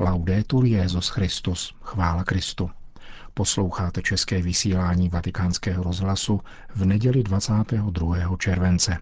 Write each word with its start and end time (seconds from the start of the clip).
Laudetur 0.00 0.64
Jezus 0.64 1.08
Christus, 1.08 1.74
chvála 1.82 2.24
Kristu. 2.24 2.70
Posloucháte 3.34 4.02
české 4.02 4.42
vysílání 4.42 5.08
Vatikánského 5.08 5.84
rozhlasu 5.84 6.40
v 6.74 6.84
neděli 6.84 7.22
22. 7.22 8.36
července. 8.38 8.98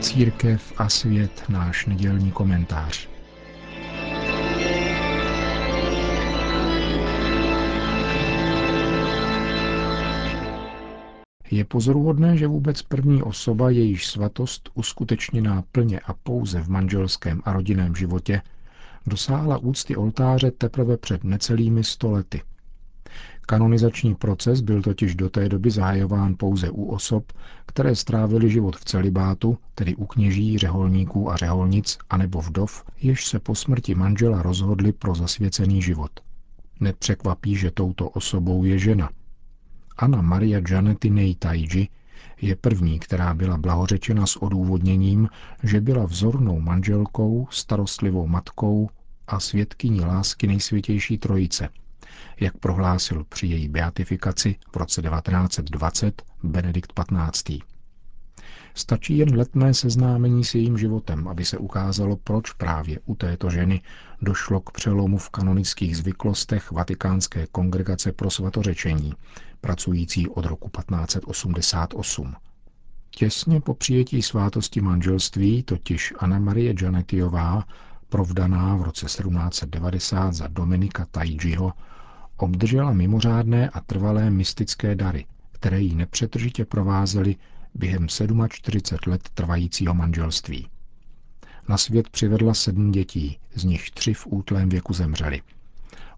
Církev 0.00 0.72
a 0.76 0.88
svět, 0.88 1.42
náš 1.48 1.86
nedělní 1.86 2.32
komentář. 2.32 3.13
Je 11.54 11.64
pozoruhodné, 11.64 12.36
že 12.36 12.46
vůbec 12.46 12.82
první 12.82 13.22
osoba, 13.22 13.70
jejíž 13.70 14.06
svatost 14.06 14.70
uskutečněná 14.74 15.62
plně 15.72 16.00
a 16.00 16.12
pouze 16.12 16.60
v 16.60 16.68
manželském 16.68 17.42
a 17.44 17.52
rodinném 17.52 17.96
životě, 17.96 18.42
dosáhla 19.06 19.58
úcty 19.58 19.96
oltáře 19.96 20.50
teprve 20.50 20.96
před 20.96 21.24
necelými 21.24 21.84
stolety. 21.84 22.42
Kanonizační 23.40 24.14
proces 24.14 24.60
byl 24.60 24.82
totiž 24.82 25.14
do 25.14 25.30
té 25.30 25.48
doby 25.48 25.70
zahajován 25.70 26.34
pouze 26.38 26.70
u 26.70 26.84
osob, 26.84 27.32
které 27.66 27.96
strávili 27.96 28.50
život 28.50 28.76
v 28.76 28.84
celibátu, 28.84 29.58
tedy 29.74 29.96
u 29.96 30.06
kněží, 30.06 30.58
řeholníků 30.58 31.32
a 31.32 31.36
řeholnic, 31.36 31.98
anebo 32.10 32.40
vdov, 32.40 32.84
jež 33.02 33.26
se 33.26 33.38
po 33.38 33.54
smrti 33.54 33.94
manžela 33.94 34.42
rozhodli 34.42 34.92
pro 34.92 35.14
zasvěcený 35.14 35.82
život. 35.82 36.10
Nepřekvapí, 36.80 37.56
že 37.56 37.70
touto 37.70 38.08
osobou 38.08 38.64
je 38.64 38.78
žena– 38.78 39.10
Anna 39.96 40.22
Maria 40.22 40.60
Gianetti 40.60 41.10
Neitaiji 41.10 41.88
je 42.40 42.56
první, 42.56 42.98
která 42.98 43.34
byla 43.34 43.56
blahořečena 43.58 44.26
s 44.26 44.36
odůvodněním, 44.36 45.28
že 45.62 45.80
byla 45.80 46.04
vzornou 46.06 46.60
manželkou, 46.60 47.48
starostlivou 47.50 48.26
matkou 48.26 48.90
a 49.26 49.40
svědkyní 49.40 50.00
lásky 50.00 50.46
nejsvětější 50.46 51.18
trojice, 51.18 51.68
jak 52.40 52.56
prohlásil 52.56 53.24
při 53.28 53.46
její 53.46 53.68
beatifikaci 53.68 54.56
v 54.72 54.76
roce 54.76 55.02
1920 55.02 56.22
Benedikt 56.42 56.92
XV. 56.92 57.73
Stačí 58.76 59.18
jen 59.18 59.36
letné 59.36 59.74
seznámení 59.74 60.44
s 60.44 60.54
jejím 60.54 60.78
životem, 60.78 61.28
aby 61.28 61.44
se 61.44 61.58
ukázalo, 61.58 62.16
proč 62.16 62.52
právě 62.52 63.00
u 63.04 63.14
této 63.14 63.50
ženy 63.50 63.82
došlo 64.22 64.60
k 64.60 64.70
přelomu 64.70 65.18
v 65.18 65.30
kanonických 65.30 65.96
zvyklostech 65.96 66.70
Vatikánské 66.70 67.46
kongregace 67.46 68.12
pro 68.12 68.30
svatořečení, 68.30 69.12
pracující 69.60 70.28
od 70.28 70.44
roku 70.44 70.70
1588. 70.78 72.34
Těsně 73.10 73.60
po 73.60 73.74
přijetí 73.74 74.22
svátosti 74.22 74.80
manželství 74.80 75.62
totiž 75.62 76.14
Anna 76.18 76.38
Marie 76.38 76.74
Janetiová, 76.82 77.64
provdaná 78.08 78.76
v 78.76 78.82
roce 78.82 79.06
1790 79.06 80.32
za 80.34 80.46
Dominika 80.46 81.06
Taijiho, 81.10 81.72
obdržela 82.36 82.92
mimořádné 82.92 83.68
a 83.68 83.80
trvalé 83.80 84.30
mystické 84.30 84.94
dary, 84.94 85.26
které 85.52 85.80
ji 85.80 85.94
nepřetržitě 85.94 86.64
provázely 86.64 87.36
během 87.74 88.08
47 88.48 89.10
let 89.10 89.28
trvajícího 89.34 89.94
manželství. 89.94 90.68
Na 91.68 91.78
svět 91.78 92.08
přivedla 92.08 92.54
sedm 92.54 92.90
dětí, 92.92 93.38
z 93.54 93.64
nich 93.64 93.90
tři 93.90 94.14
v 94.14 94.26
útlém 94.26 94.68
věku 94.68 94.92
zemřeli. 94.92 95.42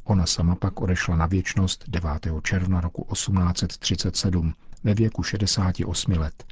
Ona 0.04 0.26
sama 0.26 0.54
pak 0.54 0.80
odešla 0.80 1.16
na 1.16 1.26
věčnost 1.26 1.84
9. 1.88 2.10
června 2.42 2.80
roku 2.80 3.06
1837 3.12 4.54
ve 4.84 4.94
věku 4.94 5.22
68 5.22 6.12
let. 6.12 6.44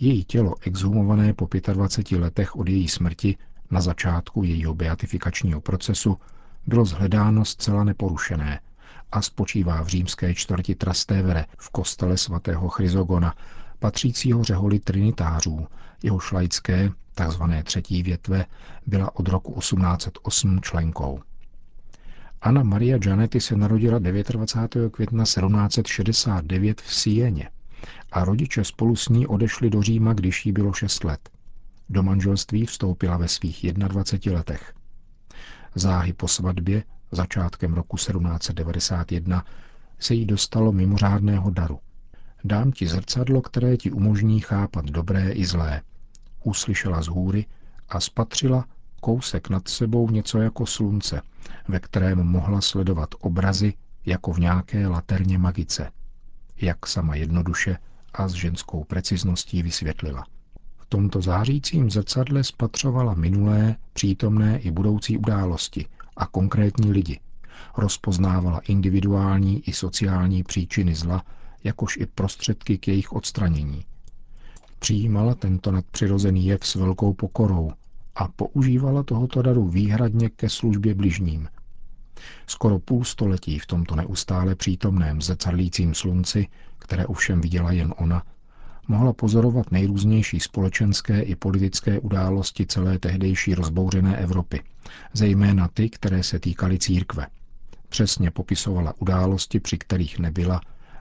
Její 0.00 0.24
tělo, 0.24 0.54
exhumované 0.62 1.32
po 1.32 1.48
25 1.72 2.20
letech 2.20 2.56
od 2.56 2.68
její 2.68 2.88
smrti 2.88 3.36
na 3.70 3.80
začátku 3.80 4.42
jejího 4.42 4.74
beatifikačního 4.74 5.60
procesu, 5.60 6.16
bylo 6.66 6.84
zhledáno 6.84 7.44
zcela 7.44 7.84
neporušené 7.84 8.60
a 9.12 9.22
spočívá 9.22 9.82
v 9.82 9.88
římské 9.88 10.34
čtvrti 10.34 10.74
Trastevere 10.74 11.46
v 11.58 11.70
kostele 11.70 12.16
svatého 12.16 12.68
Chryzogona, 12.68 13.34
patřícího 13.80 14.44
řeholi 14.44 14.78
trinitářů, 14.78 15.66
jeho 16.02 16.18
šlajcké, 16.18 16.90
tzv. 17.14 17.42
třetí 17.64 18.02
větve, 18.02 18.46
byla 18.86 19.16
od 19.16 19.28
roku 19.28 19.60
1808 19.60 20.60
členkou. 20.60 21.20
Anna 22.42 22.62
Maria 22.62 22.98
Gianetti 22.98 23.40
se 23.40 23.56
narodila 23.56 23.98
29. 23.98 24.92
května 24.92 25.24
1769 25.24 26.80
v 26.80 26.94
Sieně 26.94 27.50
a 28.12 28.24
rodiče 28.24 28.64
spolu 28.64 28.96
s 28.96 29.08
ní 29.08 29.26
odešli 29.26 29.70
do 29.70 29.82
Říma, 29.82 30.12
když 30.12 30.46
jí 30.46 30.52
bylo 30.52 30.72
6 30.72 31.04
let. 31.04 31.30
Do 31.88 32.02
manželství 32.02 32.66
vstoupila 32.66 33.16
ve 33.16 33.28
svých 33.28 33.72
21 33.72 34.38
letech. 34.38 34.74
Záhy 35.74 36.12
po 36.12 36.28
svatbě, 36.28 36.84
začátkem 37.12 37.74
roku 37.74 37.96
1791, 37.96 39.44
se 39.98 40.14
jí 40.14 40.26
dostalo 40.26 40.72
mimořádného 40.72 41.50
daru. 41.50 41.78
Dám 42.44 42.72
ti 42.72 42.86
zrcadlo, 42.86 43.42
které 43.42 43.76
ti 43.76 43.90
umožní 43.90 44.40
chápat 44.40 44.84
dobré 44.84 45.30
i 45.30 45.44
zlé. 45.46 45.82
Uslyšela 46.44 47.02
z 47.02 47.06
hůry 47.06 47.46
a 47.88 48.00
spatřila 48.00 48.64
kousek 49.00 49.50
nad 49.50 49.68
sebou 49.68 50.10
něco 50.10 50.38
jako 50.38 50.66
slunce, 50.66 51.22
ve 51.68 51.80
kterém 51.80 52.22
mohla 52.22 52.60
sledovat 52.60 53.08
obrazy 53.20 53.74
jako 54.06 54.32
v 54.32 54.38
nějaké 54.38 54.86
laterně 54.86 55.38
magice, 55.38 55.90
jak 56.56 56.86
sama 56.86 57.14
jednoduše 57.14 57.76
a 58.14 58.28
s 58.28 58.32
ženskou 58.32 58.84
precizností 58.84 59.62
vysvětlila. 59.62 60.26
V 60.76 60.86
tomto 60.86 61.20
zářícím 61.22 61.90
zrcadle 61.90 62.44
spatřovala 62.44 63.14
minulé, 63.14 63.76
přítomné 63.92 64.58
i 64.58 64.70
budoucí 64.70 65.18
události 65.18 65.86
a 66.16 66.26
konkrétní 66.26 66.92
lidi. 66.92 67.20
Rozpoznávala 67.76 68.58
individuální 68.58 69.62
i 69.68 69.72
sociální 69.72 70.42
příčiny 70.42 70.94
zla, 70.94 71.22
jakož 71.64 71.96
i 71.96 72.06
prostředky 72.06 72.78
k 72.78 72.88
jejich 72.88 73.12
odstranění. 73.12 73.84
Přijímala 74.78 75.34
tento 75.34 75.72
nadpřirozený 75.72 76.46
jev 76.46 76.66
s 76.66 76.74
velkou 76.74 77.12
pokorou 77.12 77.72
a 78.14 78.28
používala 78.28 79.02
tohoto 79.02 79.42
daru 79.42 79.68
výhradně 79.68 80.30
ke 80.30 80.48
službě 80.48 80.94
bližním. 80.94 81.48
Skoro 82.46 82.78
půl 82.78 83.04
století 83.04 83.58
v 83.58 83.66
tomto 83.66 83.96
neustále 83.96 84.54
přítomném 84.54 85.22
zrcadlícím 85.22 85.94
slunci, 85.94 86.46
které 86.78 87.06
ovšem 87.06 87.40
viděla 87.40 87.72
jen 87.72 87.94
ona, 87.98 88.22
mohla 88.88 89.12
pozorovat 89.12 89.72
nejrůznější 89.72 90.40
společenské 90.40 91.20
i 91.22 91.36
politické 91.36 91.98
události 92.00 92.66
celé 92.66 92.98
tehdejší 92.98 93.54
rozbouřené 93.54 94.16
Evropy, 94.16 94.62
zejména 95.12 95.68
ty, 95.68 95.90
které 95.90 96.22
se 96.22 96.38
týkaly 96.40 96.78
církve. 96.78 97.26
Přesně 97.88 98.30
popisovala 98.30 98.94
události, 98.98 99.60
při 99.60 99.78
kterých 99.78 100.18
nebyla, 100.18 100.60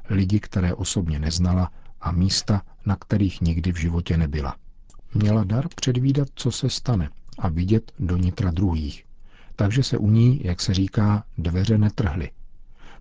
lidi, 0.10 0.40
které 0.40 0.74
osobně 0.74 1.20
neznala 1.20 1.72
a 2.02 2.12
místa, 2.12 2.62
na 2.86 2.96
kterých 2.96 3.42
nikdy 3.42 3.72
v 3.72 3.78
životě 3.78 4.18
nebyla. 4.18 4.56
Měla 5.14 5.44
dar 5.44 5.68
předvídat, 5.76 6.28
co 6.36 6.52
se 6.52 6.70
stane 6.70 7.10
a 7.40 7.50
vidět 7.50 7.92
do 8.00 8.18
nitra 8.18 8.52
druhých. 8.52 9.06
Takže 9.56 9.84
se 9.84 9.98
u 9.98 10.10
ní, 10.10 10.42
jak 10.44 10.62
se 10.62 10.74
říká, 10.74 11.24
dveře 11.38 11.78
netrhly. 11.78 12.32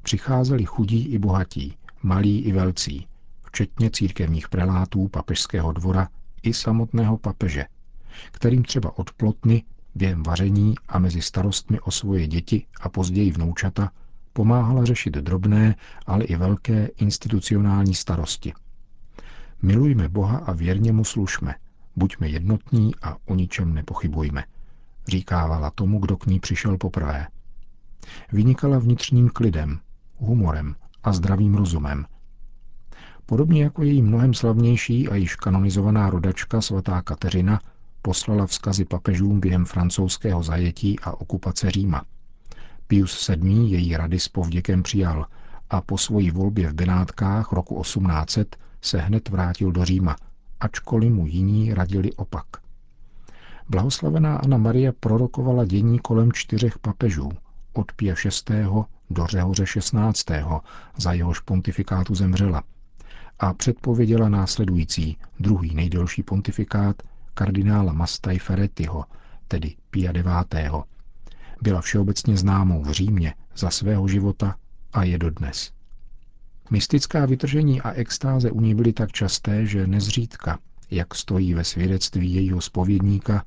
Přicházeli 0.02 0.64
chudí 0.64 1.04
i 1.04 1.18
bohatí, 1.18 1.76
malí 2.02 2.40
i 2.40 2.52
velcí, 2.52 3.06
včetně 3.42 3.90
církevních 3.90 4.48
prelátů 4.48 5.08
papežského 5.08 5.72
dvora 5.72 6.08
i 6.42 6.54
samotného 6.54 7.18
papeže, 7.18 7.66
kterým 8.30 8.62
třeba 8.62 8.98
od 8.98 9.12
plotny 9.12 9.64
během 9.94 10.22
vaření 10.22 10.74
a 10.88 10.98
mezi 10.98 11.22
starostmi 11.22 11.80
o 11.80 11.90
svoje 11.90 12.26
děti 12.26 12.66
a 12.80 12.88
později 12.88 13.32
vnoučata 13.32 13.90
pomáhala 14.38 14.84
řešit 14.84 15.14
drobné, 15.14 15.74
ale 16.06 16.24
i 16.24 16.36
velké 16.36 16.88
institucionální 16.96 17.94
starosti. 17.94 18.52
Milujme 19.62 20.08
Boha 20.08 20.38
a 20.38 20.52
věrně 20.52 20.92
mu 20.92 21.04
slušme, 21.04 21.54
buďme 21.96 22.28
jednotní 22.28 22.94
a 23.02 23.16
o 23.26 23.34
ničem 23.34 23.74
nepochybujme, 23.74 24.44
říkávala 25.08 25.70
tomu, 25.70 25.98
kdo 25.98 26.16
k 26.16 26.26
ní 26.26 26.40
přišel 26.40 26.78
poprvé. 26.78 27.26
Vynikala 28.32 28.78
vnitřním 28.78 29.28
klidem, 29.28 29.80
humorem 30.16 30.74
a 31.02 31.12
zdravým 31.12 31.54
rozumem. 31.54 32.06
Podobně 33.26 33.62
jako 33.62 33.82
její 33.82 34.02
mnohem 34.02 34.34
slavnější 34.34 35.08
a 35.08 35.14
již 35.14 35.36
kanonizovaná 35.36 36.10
rodačka 36.10 36.60
svatá 36.60 37.02
Kateřina 37.02 37.60
poslala 38.02 38.46
vzkazy 38.46 38.84
papežům 38.84 39.40
během 39.40 39.64
francouzského 39.64 40.42
zajetí 40.42 41.00
a 41.00 41.20
okupace 41.20 41.70
Říma– 41.70 42.02
Pius 42.88 43.28
VII. 43.28 43.70
její 43.70 43.96
rady 43.96 44.20
s 44.20 44.28
povděkem 44.28 44.82
přijal 44.82 45.26
a 45.70 45.80
po 45.80 45.98
svojí 45.98 46.30
volbě 46.30 46.68
v 46.68 46.74
Benátkách 46.74 47.52
roku 47.52 47.82
1800 47.82 48.56
se 48.82 48.98
hned 48.98 49.28
vrátil 49.28 49.72
do 49.72 49.84
Říma, 49.84 50.16
ačkoliv 50.60 51.12
mu 51.12 51.26
jiní 51.26 51.74
radili 51.74 52.12
opak. 52.12 52.46
Blahoslavená 53.68 54.36
Anna 54.36 54.56
Maria 54.56 54.92
prorokovala 55.00 55.64
dění 55.64 55.98
kolem 55.98 56.32
čtyřech 56.32 56.78
papežů, 56.78 57.30
od 57.72 57.92
Pia 57.92 58.14
VI. 58.24 58.64
do 59.10 59.26
Řehoře 59.26 59.64
XVI., 59.64 60.44
za 60.96 61.12
jehož 61.12 61.40
pontifikátu 61.40 62.14
zemřela, 62.14 62.62
a 63.38 63.54
předpověděla 63.54 64.28
následující, 64.28 65.18
druhý 65.40 65.74
nejdelší 65.74 66.22
pontifikát 66.22 67.02
kardinála 67.34 67.92
Mastaj 67.92 68.38
Ferrettiho, 68.38 69.04
tedy 69.48 69.76
Pia 69.90 70.12
IX. 70.12 70.97
Byla 71.62 71.80
všeobecně 71.80 72.36
známou 72.36 72.82
v 72.82 72.90
Římě 72.90 73.34
za 73.56 73.70
svého 73.70 74.08
života 74.08 74.56
a 74.92 75.04
je 75.04 75.18
dodnes. 75.18 75.72
Mystická 76.70 77.26
vytržení 77.26 77.80
a 77.80 77.92
extáze 77.92 78.50
u 78.50 78.60
ní 78.60 78.74
byly 78.74 78.92
tak 78.92 79.12
časté, 79.12 79.66
že 79.66 79.86
nezřídka, 79.86 80.58
jak 80.90 81.14
stojí 81.14 81.54
ve 81.54 81.64
svědectví 81.64 82.34
jejího 82.34 82.60
spovědníka, 82.60 83.44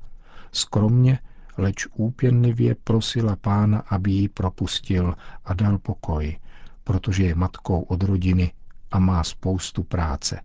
skromně, 0.52 1.18
leč 1.58 1.86
úpěnlivě 1.94 2.74
prosila 2.84 3.36
pána, 3.36 3.78
aby 3.78 4.10
ji 4.10 4.28
propustil 4.28 5.14
a 5.44 5.54
dal 5.54 5.78
pokoj, 5.78 6.38
protože 6.84 7.24
je 7.24 7.34
matkou 7.34 7.80
od 7.82 8.02
rodiny 8.02 8.52
a 8.90 8.98
má 8.98 9.24
spoustu 9.24 9.82
práce. 9.82 10.40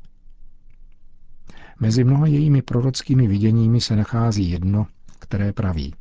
Mezi 1.80 2.04
mnoha 2.04 2.28
jejími 2.28 2.62
prorockými 2.62 3.28
viděními 3.28 3.82
se 3.82 3.96
nachází 3.96 4.52
jedno, 4.52 4.88
které 5.20 5.54
praví. 5.54 5.94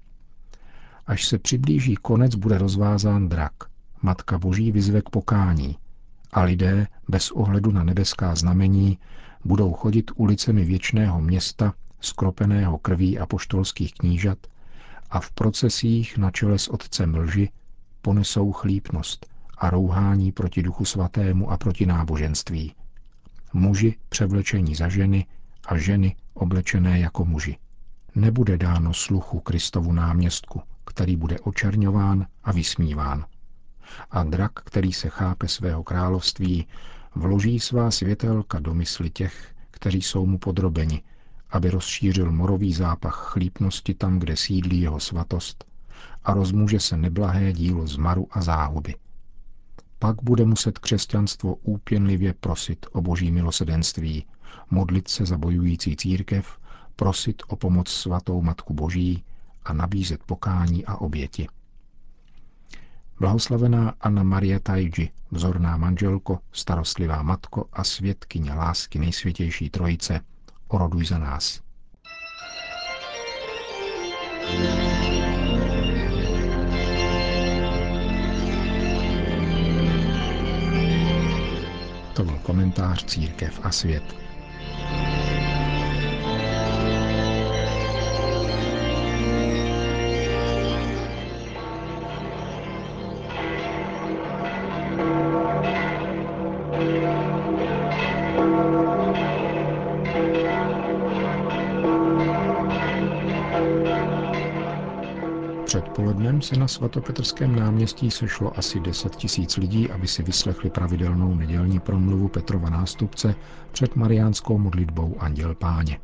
Až 1.07 1.27
se 1.27 1.39
přiblíží 1.39 1.95
konec, 1.95 2.35
bude 2.35 2.59
rozvázán 2.59 3.29
drak. 3.29 3.53
Matka 4.03 4.39
Boží 4.39 4.73
vyzve 4.73 5.03
k 5.03 5.11
pokání 5.11 5.77
a 6.33 6.43
lidé, 6.43 6.87
bez 7.09 7.31
ohledu 7.31 7.71
na 7.71 7.85
nebeská 7.85 8.35
znamení, 8.35 8.99
budou 9.45 9.73
chodit 9.73 10.11
ulicemi 10.15 10.65
věčného 10.65 11.21
města, 11.21 11.75
skropeného 12.01 12.79
krví 12.79 13.19
a 13.19 13.27
poštolských 13.27 13.95
knížat, 13.95 14.39
a 15.11 15.21
v 15.21 15.31
procesích 15.31 16.19
na 16.19 16.31
čele 16.31 16.59
s 16.59 16.69
otcem 16.69 17.15
lži 17.15 17.49
ponesou 18.03 18.53
chlípnost 18.53 19.27
a 19.59 19.71
rouhání 19.71 20.33
proti 20.33 20.63
duchu 20.63 20.85
svatému 20.85 21.51
a 21.51 21.57
proti 21.57 21.87
náboženství. 21.87 22.75
Muži 23.53 23.95
převlečení 24.09 24.75
za 24.75 24.89
ženy 24.89 25.27
a 25.67 25.79
ženy 25.79 26.17
oblečené 26.35 26.99
jako 26.99 27.25
muži. 27.25 27.57
Nebude 28.15 28.59
dáno 28.59 28.95
sluchu 28.95 29.41
Kristovu 29.41 29.93
náměstku, 29.93 30.63
který 30.87 31.17
bude 31.17 31.39
očerňován 31.41 32.27
a 32.45 32.53
vysmíván. 32.53 33.27
A 34.11 34.25
drak, 34.25 34.53
který 34.55 34.93
se 34.93 35.09
chápe 35.09 35.49
svého 35.49 35.85
království, 35.85 36.67
vloží 37.15 37.61
svá 37.61 37.91
světelka 37.91 38.61
do 38.61 38.75
mysli 38.75 39.11
těch, 39.11 39.55
kteří 39.71 40.03
jsou 40.03 40.27
mu 40.27 40.39
podrobeni, 40.39 41.03
aby 41.51 41.71
rozšířil 41.71 42.33
morový 42.33 42.73
zápach 42.73 43.29
chlípnosti 43.33 43.95
tam, 43.95 44.19
kde 44.19 44.37
sídlí 44.37 44.81
jeho 44.81 45.01
svatost 45.01 45.65
a 46.25 46.35
rozmůže 46.35 46.81
se 46.81 46.97
neblahé 46.97 47.53
dílo 47.53 47.87
zmaru 47.87 48.29
a 48.31 48.43
záhuby. 48.43 48.95
Pak 49.99 50.23
bude 50.23 50.45
muset 50.45 50.79
křesťanstvo 50.79 51.55
úpěnlivě 51.55 52.35
prosit 52.35 52.87
o 52.93 53.03
boží 53.03 53.31
milosedenství, 53.31 54.27
modlit 54.71 55.09
se 55.09 55.27
za 55.27 55.39
bojující 55.39 55.97
církev, 55.97 56.59
prosit 56.97 57.43
o 57.49 57.57
pomoc 57.57 57.89
svatou 57.89 58.43
Matku 58.43 58.75
Boží 58.75 59.25
a 59.67 59.73
nabízet 59.73 60.25
pokání 60.25 60.85
a 60.87 60.97
oběti. 60.97 61.47
Blahoslavená 63.21 63.95
Anna 64.01 64.23
Maria 64.23 64.59
Tajji, 64.59 65.11
vzorná 65.31 65.77
manželko, 65.77 66.39
starostlivá 66.53 67.23
matko 67.23 67.69
a 67.73 67.85
světkyně 67.85 68.53
lásky 68.53 68.99
nejsvětější 68.99 69.71
trojice, 69.71 70.21
oroduj 70.69 71.05
za 71.05 71.19
nás. 71.19 71.61
To 82.15 82.25
byl 82.25 82.39
komentář 82.39 83.05
Církev 83.05 83.61
a 83.63 83.71
svět. 83.73 84.26
Předpolednem 105.77 106.43
se 106.43 106.57
na 106.57 106.69
svatopetrském 106.69 107.57
náměstí 107.57 108.11
sešlo 108.11 108.59
asi 108.59 108.81
10 108.81 109.17
tisíc 109.17 109.57
lidí, 109.57 109.91
aby 109.91 110.07
si 110.07 110.23
vyslechli 110.23 110.71
pravidelnou 110.71 111.35
nedělní 111.35 111.81
promluvu 111.81 112.29
Petrova 112.29 112.71
nástupce 112.71 113.35
před 113.73 113.97
mariánskou 113.97 114.59
modlitbou 114.59 115.17
Anděl 115.19 115.55
Páně. 115.55 116.01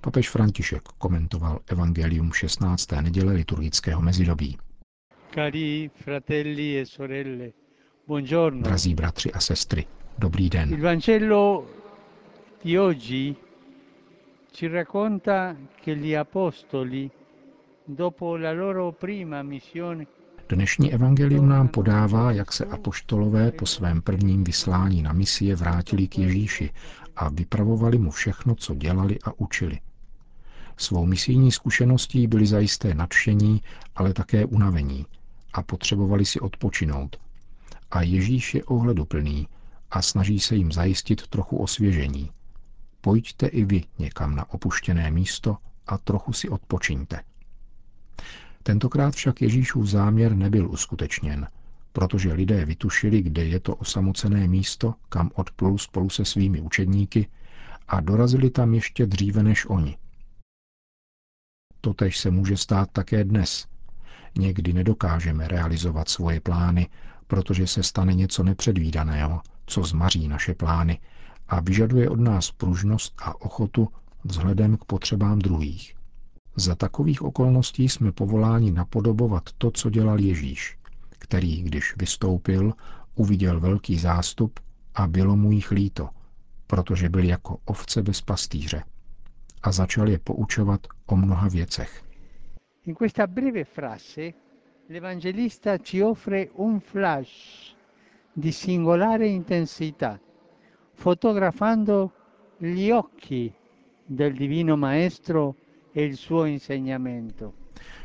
Papež 0.00 0.30
František 0.30 0.82
komentoval 0.98 1.58
Evangelium 1.66 2.32
16. 2.32 2.92
neděle 2.92 3.32
liturgického 3.32 4.02
mezidobí. 4.02 4.58
Cari 5.34 5.90
fratelli 5.94 6.78
e 6.78 6.86
sorelle, 6.86 7.50
buongiorno. 8.06 8.62
Drazí 8.62 8.94
bratři 8.94 9.32
a 9.32 9.40
sestry, 9.40 9.84
dobrý 10.18 10.50
den. 10.50 10.72
Il 10.72 10.80
Vangelo 10.80 11.66
di 12.64 12.78
oggi 12.78 13.36
ci 14.52 14.68
racconta 14.68 15.56
che 15.84 15.96
gli 15.96 16.14
apostoli 16.14 17.10
Dnešní 20.48 20.92
evangelium 20.92 21.48
nám 21.48 21.68
podává, 21.68 22.32
jak 22.32 22.52
se 22.52 22.64
apoštolové 22.64 23.52
po 23.52 23.66
svém 23.66 24.02
prvním 24.02 24.44
vyslání 24.44 25.02
na 25.02 25.12
misie 25.12 25.56
vrátili 25.56 26.08
k 26.08 26.18
Ježíši 26.18 26.70
a 27.16 27.28
vypravovali 27.28 27.98
mu 27.98 28.10
všechno, 28.10 28.54
co 28.54 28.74
dělali 28.74 29.18
a 29.24 29.32
učili. 29.40 29.80
Svou 30.76 31.06
misijní 31.06 31.52
zkušeností 31.52 32.26
byli 32.26 32.46
zajisté 32.46 32.94
nadšení, 32.94 33.62
ale 33.96 34.14
také 34.14 34.44
unavení 34.44 35.06
a 35.52 35.62
potřebovali 35.62 36.24
si 36.24 36.40
odpočinout. 36.40 37.16
A 37.90 38.02
Ježíš 38.02 38.54
je 38.54 38.64
ohleduplný 38.64 39.48
a 39.90 40.02
snaží 40.02 40.40
se 40.40 40.56
jim 40.56 40.72
zajistit 40.72 41.26
trochu 41.26 41.56
osvěžení. 41.56 42.30
Pojďte 43.00 43.46
i 43.46 43.64
vy 43.64 43.84
někam 43.98 44.34
na 44.34 44.52
opuštěné 44.52 45.10
místo 45.10 45.56
a 45.86 45.98
trochu 45.98 46.32
si 46.32 46.48
odpočiňte. 46.48 47.20
Tentokrát 48.62 49.14
však 49.14 49.42
Ježíšův 49.42 49.86
záměr 49.86 50.34
nebyl 50.36 50.70
uskutečněn, 50.70 51.48
protože 51.92 52.32
lidé 52.32 52.64
vytušili, 52.64 53.22
kde 53.22 53.44
je 53.44 53.60
to 53.60 53.76
osamocené 53.76 54.48
místo, 54.48 54.94
kam 55.08 55.30
odplul 55.34 55.78
spolu 55.78 56.10
se 56.10 56.24
svými 56.24 56.60
učedníky 56.60 57.28
a 57.88 58.00
dorazili 58.00 58.50
tam 58.50 58.74
ještě 58.74 59.06
dříve 59.06 59.42
než 59.42 59.66
oni. 59.66 59.96
Totež 61.80 62.18
se 62.18 62.30
může 62.30 62.56
stát 62.56 62.90
také 62.90 63.24
dnes. 63.24 63.66
Někdy 64.38 64.72
nedokážeme 64.72 65.48
realizovat 65.48 66.08
svoje 66.08 66.40
plány, 66.40 66.88
protože 67.26 67.66
se 67.66 67.82
stane 67.82 68.14
něco 68.14 68.42
nepředvídaného, 68.42 69.40
co 69.66 69.82
zmaří 69.82 70.28
naše 70.28 70.54
plány 70.54 71.00
a 71.48 71.60
vyžaduje 71.60 72.08
od 72.08 72.20
nás 72.20 72.50
pružnost 72.50 73.14
a 73.18 73.40
ochotu 73.40 73.88
vzhledem 74.24 74.76
k 74.76 74.84
potřebám 74.84 75.38
druhých. 75.38 75.94
Za 76.56 76.74
takových 76.74 77.22
okolností 77.22 77.88
jsme 77.88 78.12
povoláni 78.12 78.72
napodobovat 78.72 79.42
to, 79.58 79.70
co 79.70 79.90
dělal 79.90 80.20
Ježíš, 80.20 80.78
který, 81.18 81.62
když 81.62 81.96
vystoupil, 81.96 82.72
uviděl 83.14 83.60
velký 83.60 83.98
zástup 83.98 84.60
a 84.94 85.06
bylo 85.06 85.36
mu 85.36 85.50
jich 85.52 85.70
líto, 85.70 86.08
protože 86.66 87.08
byl 87.08 87.24
jako 87.24 87.58
ovce 87.64 88.02
bez 88.02 88.20
pastýře 88.20 88.84
a 89.62 89.72
začal 89.72 90.08
je 90.08 90.18
poučovat 90.18 90.86
o 91.06 91.16
mnoha 91.16 91.48
věcech. 91.48 92.02
In 92.84 92.94
questa 92.94 93.26
breve 93.26 93.64
frase 93.64 94.32
l'Evangelista 94.88 95.78
ci 95.78 96.02
offre 96.02 96.46
un 96.54 96.80
flash 96.80 97.74
di 98.36 98.52
singolare 98.52 99.26
intensità, 99.26 100.20
fotografando 100.94 102.10
gli 102.58 102.90
occhi 102.92 103.52
del 104.08 104.32
Divino 104.32 104.76
Maestro 104.76 105.54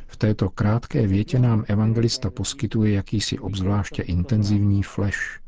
v 0.08 0.18
této 0.18 0.50
krátké 0.50 1.08
větě 1.08 1.40
nám 1.40 1.66
evangelista 1.68 2.30
poskytuje 2.30 2.94
jakýsi 2.94 3.40
obzvláště 3.40 4.02
intenzivní 4.02 4.84
flash, 4.84 5.40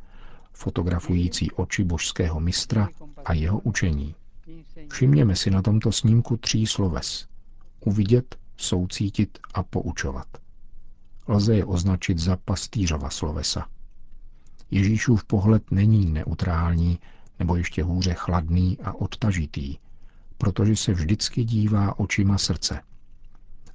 fotografující 0.54 1.52
oči 1.52 1.84
božského 1.84 2.40
mistra 2.40 2.90
a 3.26 3.34
jeho 3.34 3.60
učení. 3.60 4.16
Všimněme 4.92 5.36
si 5.36 5.52
na 5.52 5.62
tomto 5.62 5.92
snímku 5.92 6.38
tří 6.38 6.68
sloves. 6.68 7.28
Uvidět, 7.86 8.36
soucítit 8.58 9.40
a 9.54 9.64
poučovat. 9.64 10.28
Lze 11.28 11.56
je 11.56 11.66
označit 11.66 12.18
za 12.18 12.38
pastýřova 12.46 13.10
slovesa. 13.10 13.68
Ježíšův 14.72 15.24
pohled 15.24 15.72
není 15.72 16.06
neutrální, 16.06 17.00
nebo 17.40 17.56
ještě 17.56 17.84
hůře 17.84 18.14
chladný 18.14 18.78
a 18.84 18.94
odtažitý, 18.94 19.78
protože 20.42 20.76
se 20.76 20.94
vždycky 20.94 21.44
dívá 21.44 22.00
očima 22.00 22.38
srdce. 22.38 22.82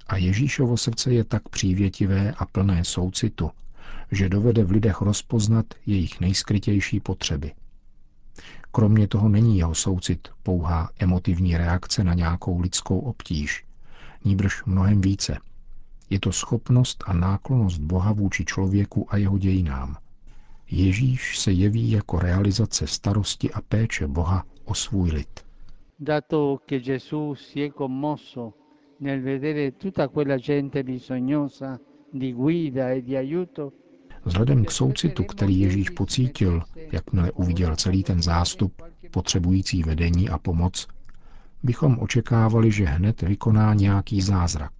A 0.07 0.17
Ježíšovo 0.17 0.77
srdce 0.77 1.13
je 1.13 1.23
tak 1.23 1.49
přívětivé 1.49 2.33
a 2.37 2.45
plné 2.45 2.83
soucitu, 2.83 3.51
že 4.11 4.29
dovede 4.29 4.63
v 4.63 4.71
lidech 4.71 5.01
rozpoznat 5.01 5.65
jejich 5.85 6.19
nejskrytější 6.19 6.99
potřeby. 6.99 7.51
Kromě 8.71 9.07
toho 9.07 9.29
není 9.29 9.57
jeho 9.57 9.75
soucit 9.75 10.27
pouhá 10.43 10.89
emotivní 10.99 11.57
reakce 11.57 12.03
na 12.03 12.13
nějakou 12.13 12.59
lidskou 12.59 12.99
obtíž, 12.99 13.65
níbrž 14.25 14.63
mnohem 14.65 15.01
více. 15.01 15.37
Je 16.09 16.19
to 16.19 16.31
schopnost 16.31 17.03
a 17.07 17.13
náklonost 17.13 17.81
Boha 17.81 18.11
vůči 18.11 18.45
člověku 18.45 19.13
a 19.13 19.17
jeho 19.17 19.37
dějinám. 19.37 19.97
Ježíš 20.71 21.39
se 21.39 21.51
jeví 21.51 21.91
jako 21.91 22.19
realizace 22.19 22.87
starosti 22.87 23.51
a 23.51 23.61
péče 23.61 24.07
Boha 24.07 24.43
o 24.65 24.73
svůj 24.73 25.11
lid. 25.11 25.46
Dato 25.99 26.61
che 26.63 26.79
Gesù 26.79 27.33
si 27.33 27.63
è 27.63 27.71
commosso 27.71 28.55
nel 28.99 29.21
vedere 29.21 29.77
tutta 29.77 30.07
quella 30.09 30.37
gente 30.37 30.83
bisognosa 30.83 31.79
di 32.11 32.33
guida 32.33 32.91
e 32.91 33.01
di 33.01 33.15
aiuto, 33.15 33.73
Vzhledem 34.25 34.65
k 34.65 34.71
soucitu, 34.71 35.23
který 35.23 35.59
Ježíš 35.59 35.89
pocítil, 35.89 36.61
jakmile 36.91 37.31
uviděl 37.31 37.75
celý 37.75 38.03
ten 38.03 38.21
zástup, 38.21 38.81
potřebující 39.11 39.83
vedení 39.83 40.29
a 40.29 40.37
pomoc, 40.37 40.87
bychom 41.63 41.99
očekávali, 41.99 42.71
že 42.71 42.85
hned 42.85 43.21
vykoná 43.21 43.73
nějaký 43.73 44.21
zázrak. 44.21 44.71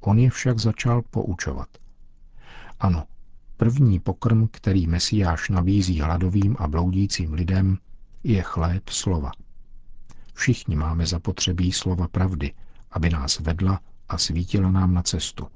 On 0.00 0.18
je 0.18 0.30
však 0.30 0.58
začal 0.58 1.02
poučovat. 1.10 1.68
Ano, 2.80 3.04
první 3.56 4.00
pokrm, 4.00 4.48
který 4.50 4.86
Mesiáš 4.86 5.48
nabízí 5.48 6.00
hladovým 6.00 6.56
a 6.58 6.68
bloudícím 6.68 7.32
lidem, 7.32 7.78
je 8.24 8.42
chléb 8.42 8.88
slova. 8.88 9.30
Všichni 10.34 10.76
máme 10.76 11.06
zapotřebí 11.06 11.72
slova 11.72 12.08
pravdy, 12.08 12.52
aby 12.90 13.10
nás 13.10 13.40
vedla 13.40 13.80
a 14.08 14.18
svítila 14.18 14.70
nám 14.70 14.94
na 14.94 15.02
cestu. 15.02 15.46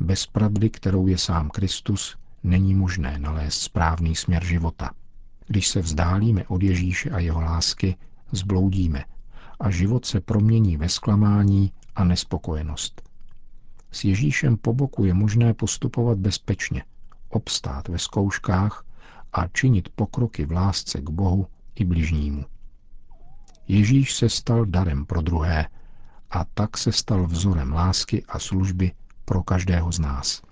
Bez 0.00 0.26
pravdy, 0.26 0.70
kterou 0.70 1.06
je 1.06 1.18
sám 1.18 1.50
Kristus, 1.50 2.16
není 2.42 2.74
možné 2.74 3.18
nalézt 3.18 3.60
správný 3.60 4.16
směr 4.16 4.44
života. 4.44 4.90
Když 5.46 5.68
se 5.68 5.80
vzdálíme 5.80 6.44
od 6.44 6.62
Ježíše 6.62 7.10
a 7.10 7.18
jeho 7.18 7.40
lásky, 7.40 7.96
zbloudíme 8.32 9.04
a 9.60 9.70
život 9.70 10.04
se 10.04 10.20
promění 10.20 10.76
ve 10.76 10.88
zklamání 10.88 11.72
a 11.96 12.04
nespokojenost. 12.04 13.02
S 13.92 14.04
Ježíšem 14.04 14.56
po 14.56 14.74
boku 14.74 15.04
je 15.04 15.14
možné 15.14 15.54
postupovat 15.54 16.18
bezpečně, 16.18 16.84
obstát 17.28 17.88
ve 17.88 17.98
zkouškách 17.98 18.84
a 19.32 19.46
činit 19.46 19.88
pokroky 19.88 20.46
v 20.46 20.52
lásce 20.52 21.00
k 21.00 21.10
Bohu 21.10 21.46
i 21.74 21.84
bližnímu. 21.84 22.44
Ježíš 23.70 24.14
se 24.14 24.28
stal 24.28 24.64
darem 24.64 25.06
pro 25.06 25.20
druhé 25.20 25.66
a 26.30 26.44
tak 26.54 26.78
se 26.78 26.92
stal 26.92 27.26
vzorem 27.26 27.72
lásky 27.72 28.24
a 28.28 28.38
služby 28.38 28.92
pro 29.24 29.42
každého 29.42 29.92
z 29.92 29.98
nás. 29.98 30.42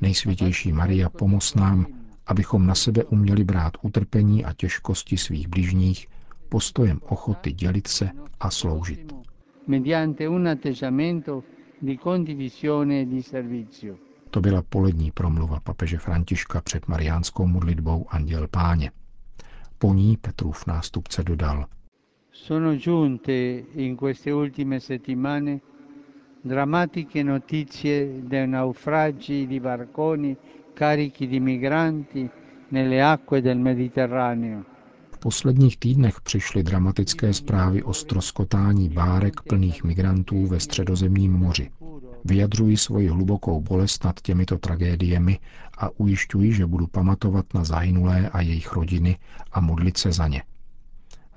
Nejsvětější 0.00 0.72
Maria, 0.72 1.10
pomoz 1.10 1.54
nám, 1.54 1.86
abychom 2.26 2.66
na 2.66 2.74
sebe 2.74 3.04
uměli 3.04 3.44
brát 3.44 3.72
utrpení 3.82 4.44
a 4.44 4.52
těžkosti 4.52 5.16
svých 5.16 5.48
bližních 5.48 6.08
postojem 6.48 7.00
ochoty 7.02 7.52
dělit 7.52 7.88
se 7.88 8.10
a 8.40 8.50
sloužit. 8.50 9.14
E 9.72 9.92
to 14.30 14.40
byla 14.40 14.62
polední 14.62 15.10
promluva 15.10 15.60
papeže 15.60 15.98
Františka 15.98 16.60
před 16.60 16.88
mariánskou 16.88 17.46
modlitbou 17.46 18.06
Anděl 18.08 18.48
Páně. 18.48 18.90
Po 19.78 19.94
ní 19.94 20.16
Petrův 20.16 20.66
nástupce 20.66 21.22
dodal. 21.22 21.66
Sono 22.32 22.76
giunte 22.76 23.32
in 23.74 23.96
queste 23.96 24.34
ultime 24.34 24.80
settimane 24.80 25.60
drammatiche 26.40 27.22
notizie 27.22 28.22
dei 28.22 28.46
naufragi 28.46 29.46
di 29.46 29.60
barconi 29.60 30.36
carichi 30.74 31.26
di 31.26 31.40
migranti 31.40 32.30
nelle 32.68 33.02
acque 33.02 33.40
del 33.40 33.58
Mediterraneo. 33.58 34.64
V 35.10 35.18
posledních 35.18 35.76
týdnech 35.76 36.20
přišly 36.20 36.62
dramatické 36.62 37.32
zprávy 37.32 37.82
o 37.82 37.92
stroskotání 37.92 38.88
bárek 38.88 39.40
plných 39.40 39.84
migrantů 39.84 40.46
ve 40.46 40.60
středozemním 40.60 41.32
moři. 41.32 41.70
Vyjadřuji 42.28 42.76
svoji 42.76 43.08
hlubokou 43.08 43.60
bolest 43.60 44.04
nad 44.04 44.20
těmito 44.20 44.58
tragédiemi 44.58 45.38
a 45.78 45.88
ujišťuji, 46.00 46.52
že 46.52 46.66
budu 46.66 46.86
pamatovat 46.86 47.54
na 47.54 47.64
zahynulé 47.64 48.28
a 48.28 48.40
jejich 48.40 48.72
rodiny 48.72 49.18
a 49.52 49.60
modlit 49.60 49.96
se 49.96 50.12
za 50.12 50.28
ně. 50.28 50.42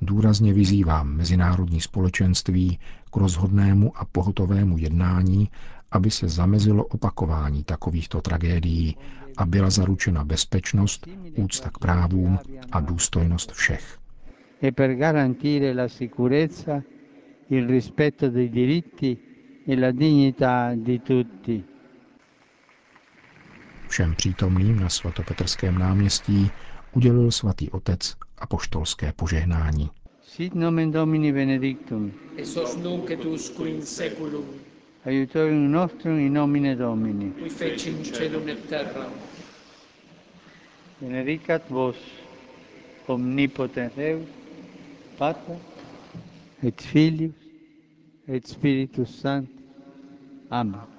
Důrazně 0.02 0.54
vyzývám 0.54 1.10
mezinárodní 1.16 1.82
společenství 1.82 2.80
k 3.12 3.16
rozhodnému 3.18 3.98
a 3.98 4.06
pohotovému 4.06 4.78
jednání, 4.78 5.50
aby 5.92 6.12
se 6.12 6.28
zamezilo 6.30 6.86
opakování 6.86 7.64
takovýchto 7.64 8.22
tragédií 8.22 8.98
a 9.38 9.46
byla 9.46 9.70
zaručena 9.70 10.24
bezpečnost, 10.26 11.08
úcta 11.36 11.70
k 11.70 11.78
právům 11.78 12.40
a 12.72 12.80
důstojnost 12.80 13.52
všech. 13.52 13.98
E 14.64 14.72
per 14.72 14.96
garantire 14.96 15.74
la 15.74 15.88
sicurezza, 15.88 16.82
il 17.50 17.68
rispetto 17.68 18.30
dei 18.30 18.50
diritti 18.50 19.29
e 19.70 19.76
la 19.76 19.92
dignità 19.92 20.74
di 20.76 21.00
tutti. 21.00 21.64
Všem 23.88 24.16
přítomným 24.16 24.80
na 24.80 24.90
svatopetrském 24.90 25.80
náměstí 25.80 26.52
udělil 26.92 27.32
svatý 27.32 27.70
otec 27.70 28.16
apoštolské 28.38 29.14
požehnání. 29.14 29.90
Sit 30.22 30.56
nomen 30.56 30.92
Domini 30.92 31.34
benedictum. 31.34 32.12
Es 32.38 32.58
os 32.58 32.78
nunc 32.78 33.10
et 33.10 33.26
usque 33.26 33.70
in 33.70 33.82
seculum. 33.82 34.46
Aiutorium 35.06 35.72
nostrum 35.72 36.20
in 36.20 36.34
nomine 36.34 36.76
Domini. 36.76 37.32
Qui 37.32 37.50
feci 37.50 37.90
in 37.90 38.04
celum 38.04 38.50
et 38.50 38.70
terra. 38.70 39.06
Benedicat 41.02 41.70
vos, 41.70 41.96
omnipotens 43.08 43.92
Deus, 43.96 44.26
Pater, 45.18 45.58
et 46.64 46.82
Filius, 46.82 47.34
et 48.28 48.48
Spiritus 48.48 49.10
Sanctus. 49.22 49.59
anak. 50.52 50.99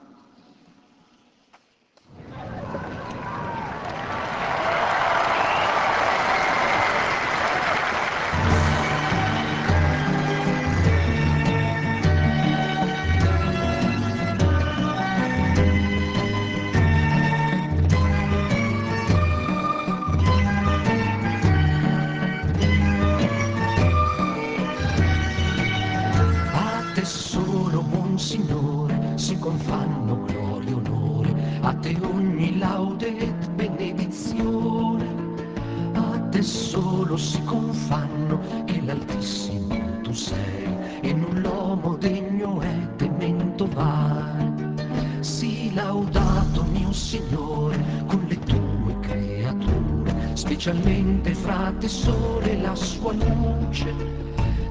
confanno 37.51 38.39
che 38.65 38.81
l'altissimo 38.81 39.75
tu 40.03 40.13
sei 40.13 40.69
e 41.01 41.13
null'uomo 41.13 41.97
degno 41.97 42.61
è 42.61 42.95
temento 42.95 43.67
vai 43.75 44.53
Si 45.19 45.75
laudato 45.75 46.63
mio 46.71 46.93
Signore 46.93 47.77
con 48.07 48.25
le 48.29 48.39
tue 48.39 48.95
creature 49.01 50.31
specialmente 50.35 51.35
fra 51.35 51.75
te 51.81 51.89
sole 51.89 52.57
la 52.59 52.75
sua 52.77 53.13
luce. 53.15 53.93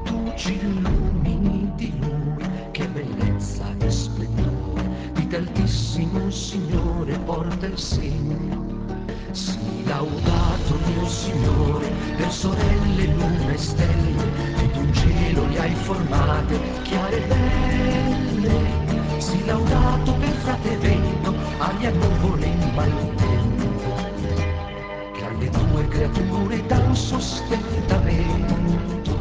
Tu 0.05 0.31
ci 0.36 0.53
illumini 0.53 1.69
di 1.75 1.91
lui 2.00 2.45
che 2.71 2.88
bellezza 2.88 3.65
e 3.77 3.91
splendore 3.91 4.89
di 5.13 5.27
t'altissimo 5.27 6.29
Signore 6.29 7.19
porta 7.19 7.65
il 7.65 7.77
segno. 7.77 8.67
Si 9.31 9.83
laudato 9.83 10.38
Signore, 11.09 11.89
per 12.17 12.31
sorelle, 12.31 13.05
luna 13.05 13.51
e 13.51 13.57
stelle, 13.57 14.23
che 14.55 14.71
d'un 14.71 14.93
cielo 14.93 15.45
li 15.47 15.57
hai 15.57 15.73
formate, 15.73 16.59
chiare 16.83 17.19
belle. 17.27 19.17
Sii 19.17 19.45
laudato 19.45 20.13
per 20.13 20.33
frate 20.43 20.77
vento, 20.77 21.33
aria 21.57 21.91
nuvole 21.91 22.45
in 22.45 22.71
maltempo 22.75 23.69
le 25.39 25.49
tue 25.49 25.87
creature 25.87 26.67
dan 26.67 26.95
sostentamento. 26.95 29.19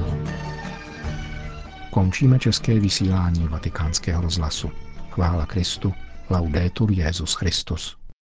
Končíme 1.90 2.38
české 2.38 2.80
vysílání 2.80 3.48
vatikánského 3.48 4.22
rozhlasu. 4.22 4.70
Chvála 5.10 5.46
Kristu, 5.46 5.94
laudetur 6.30 6.92
Jezus 6.92 7.34
Christus. 7.34 7.96